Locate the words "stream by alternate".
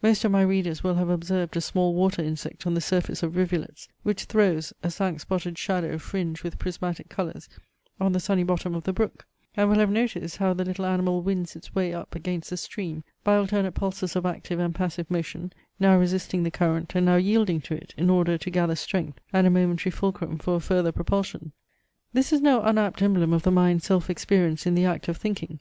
12.56-13.72